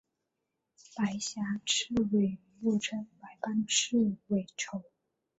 [0.95, 4.83] 白颊刺尾鱼又称白斑刺尾鲷。